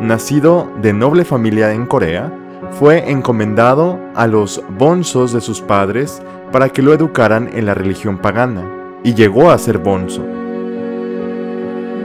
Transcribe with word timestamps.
Nacido 0.00 0.72
de 0.80 0.94
noble 0.94 1.26
familia 1.26 1.74
en 1.74 1.84
Corea, 1.84 2.32
fue 2.78 3.10
encomendado 3.10 4.00
a 4.14 4.26
los 4.26 4.62
bonzos 4.78 5.32
de 5.32 5.42
sus 5.42 5.60
padres 5.60 6.22
para 6.50 6.70
que 6.70 6.80
lo 6.80 6.94
educaran 6.94 7.50
en 7.52 7.66
la 7.66 7.74
religión 7.74 8.16
pagana, 8.16 8.64
y 9.04 9.12
llegó 9.12 9.50
a 9.50 9.58
ser 9.58 9.76
bonzo. 9.76 10.24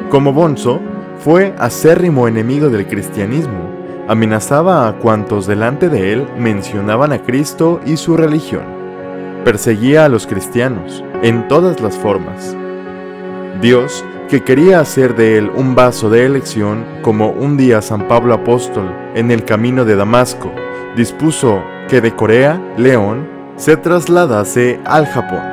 Como 0.09 0.33
bonzo, 0.33 0.81
fue 1.19 1.55
acérrimo 1.57 2.27
enemigo 2.27 2.69
del 2.69 2.85
cristianismo, 2.85 3.69
amenazaba 4.09 4.89
a 4.89 4.97
cuantos 4.97 5.47
delante 5.47 5.87
de 5.87 6.11
él 6.11 6.27
mencionaban 6.37 7.13
a 7.13 7.21
Cristo 7.21 7.79
y 7.85 7.95
su 7.95 8.17
religión, 8.17 8.65
perseguía 9.45 10.03
a 10.03 10.09
los 10.09 10.27
cristianos 10.27 11.01
en 11.23 11.47
todas 11.47 11.79
las 11.79 11.97
formas. 11.97 12.57
Dios 13.61 14.03
que 14.29 14.43
quería 14.43 14.79
hacer 14.79 15.15
de 15.15 15.37
él 15.37 15.51
un 15.55 15.75
vaso 15.75 16.09
de 16.09 16.25
elección, 16.25 16.83
como 17.01 17.29
un 17.29 17.57
día 17.57 17.81
San 17.81 18.07
Pablo 18.07 18.33
Apóstol, 18.33 18.91
en 19.13 19.29
el 19.29 19.45
camino 19.45 19.85
de 19.85 19.95
Damasco, 19.95 20.51
dispuso 20.95 21.61
que 21.87 22.01
de 22.01 22.15
Corea, 22.15 22.59
León, 22.77 23.27
se 23.55 23.77
trasladase 23.77 24.79
al 24.85 25.05
Japón. 25.05 25.43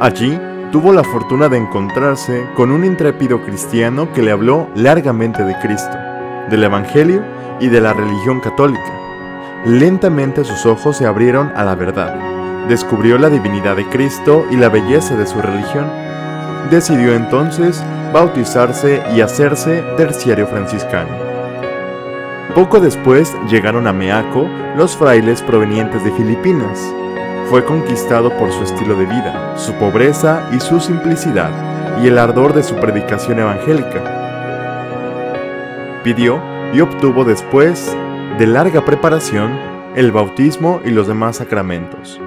Allí 0.00 0.38
tuvo 0.70 0.92
la 0.92 1.02
fortuna 1.02 1.48
de 1.48 1.56
encontrarse 1.56 2.46
con 2.54 2.70
un 2.70 2.84
intrépido 2.84 3.42
cristiano 3.42 4.12
que 4.12 4.22
le 4.22 4.32
habló 4.32 4.68
largamente 4.74 5.42
de 5.42 5.58
Cristo, 5.58 5.96
del 6.50 6.64
Evangelio 6.64 7.24
y 7.58 7.68
de 7.68 7.80
la 7.80 7.94
religión 7.94 8.40
católica. 8.40 8.92
Lentamente 9.64 10.44
sus 10.44 10.66
ojos 10.66 10.98
se 10.98 11.06
abrieron 11.06 11.50
a 11.56 11.64
la 11.64 11.74
verdad. 11.74 12.14
Descubrió 12.68 13.18
la 13.18 13.30
divinidad 13.30 13.76
de 13.76 13.86
Cristo 13.86 14.46
y 14.50 14.56
la 14.56 14.68
belleza 14.68 15.16
de 15.16 15.26
su 15.26 15.40
religión 15.40 16.07
decidió 16.70 17.14
entonces 17.14 17.82
bautizarse 18.12 19.02
y 19.14 19.20
hacerse 19.20 19.82
terciario 19.96 20.46
franciscano. 20.46 21.28
Poco 22.54 22.80
después 22.80 23.36
llegaron 23.50 23.86
a 23.86 23.92
Meaco 23.92 24.48
los 24.76 24.96
frailes 24.96 25.42
provenientes 25.42 26.02
de 26.02 26.10
Filipinas. 26.12 26.78
Fue 27.50 27.64
conquistado 27.64 28.30
por 28.36 28.52
su 28.52 28.62
estilo 28.64 28.96
de 28.96 29.06
vida, 29.06 29.56
su 29.56 29.72
pobreza 29.74 30.48
y 30.54 30.60
su 30.60 30.80
simplicidad, 30.80 31.50
y 32.02 32.08
el 32.08 32.18
ardor 32.18 32.54
de 32.54 32.62
su 32.62 32.74
predicación 32.76 33.38
evangélica. 33.38 34.02
Pidió 36.02 36.40
y 36.72 36.80
obtuvo 36.80 37.24
después 37.24 37.94
de 38.38 38.46
larga 38.46 38.84
preparación 38.84 39.58
el 39.94 40.12
bautismo 40.12 40.80
y 40.84 40.90
los 40.90 41.08
demás 41.08 41.36
sacramentos. 41.36 42.20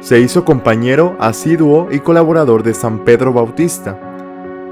Se 0.00 0.20
hizo 0.20 0.44
compañero 0.44 1.16
asiduo 1.18 1.88
y 1.90 1.98
colaborador 1.98 2.62
de 2.62 2.72
San 2.72 3.00
Pedro 3.00 3.32
Bautista. 3.32 3.98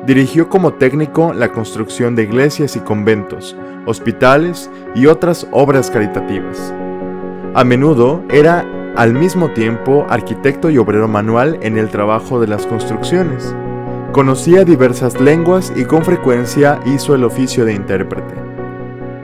Dirigió 0.07 0.49
como 0.49 0.75
técnico 0.75 1.33
la 1.35 1.51
construcción 1.51 2.15
de 2.15 2.23
iglesias 2.23 2.77
y 2.77 2.81
conventos, 2.81 3.57
hospitales 3.87 4.71
y 4.95 5.07
otras 5.07 5.49
obras 5.51 5.91
caritativas. 5.91 6.73
A 7.55 7.65
menudo 7.65 8.23
era 8.31 8.65
al 8.95 9.15
mismo 9.15 9.51
tiempo 9.51 10.07
arquitecto 10.09 10.71
y 10.71 10.79
obrero 10.79 11.09
manual 11.09 11.59
en 11.61 11.77
el 11.77 11.89
trabajo 11.89 12.39
de 12.41 12.47
las 12.47 12.65
construcciones. 12.65 13.53
Conocía 14.13 14.65
diversas 14.65 15.21
lenguas 15.21 15.73
y 15.75 15.85
con 15.87 16.05
frecuencia 16.05 16.81
hizo 16.87 17.17
el 17.17 17.25
oficio 17.25 17.65
de 17.65 17.75
intérprete. 17.75 18.35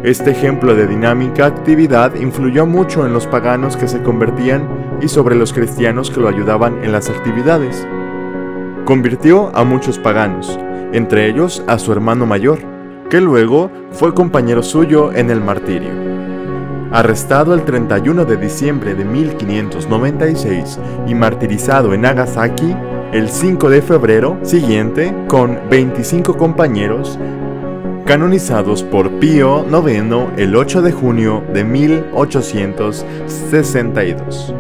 Este 0.03 0.33
ejemplo 0.33 0.75
de 0.75 0.89
dinámica 0.89 1.47
actividad 1.47 2.17
influyó 2.17 2.67
mucho 2.67 3.07
en 3.07 3.13
los 3.13 3.29
paganos 3.29 3.77
que 3.77 3.87
se 3.87 4.03
convertían 4.03 4.67
y 5.03 5.09
sobre 5.09 5.35
los 5.35 5.53
cristianos 5.53 6.11
que 6.11 6.21
lo 6.21 6.29
ayudaban 6.29 6.85
en 6.85 6.93
las 6.93 7.11
actividades. 7.11 7.87
Convirtió 8.85 9.51
a 9.55 9.65
muchos 9.65 9.99
paganos, 9.99 10.59
entre 10.93 11.29
ellos 11.29 11.65
a 11.67 11.79
su 11.79 11.93
hermano 11.93 12.25
mayor, 12.25 12.61
que 13.11 13.21
luego 13.21 13.71
fue 13.91 14.15
compañero 14.15 14.63
suyo 14.63 15.13
en 15.13 15.31
el 15.31 15.41
martirio. 15.41 15.91
Arrestado 16.93 17.55
el 17.55 17.65
31 17.65 18.25
de 18.25 18.37
diciembre 18.37 18.95
de 18.95 19.05
1596 19.05 20.79
y 21.07 21.15
martirizado 21.15 21.95
en 21.95 22.03
Nagasaki, 22.03 22.77
el 23.13 23.29
5 23.29 23.71
de 23.71 23.83
febrero 23.83 24.39
siguiente, 24.43 25.15
con 25.29 25.59
25 25.71 26.37
compañeros, 26.37 27.19
canonizados 28.05 28.83
por 28.83 29.11
Pío 29.21 29.65
IX 29.67 30.33
el 30.37 30.57
8 30.57 30.83
de 30.83 30.93
junio 30.93 31.43
de 31.53 31.65
1862. 31.65 34.55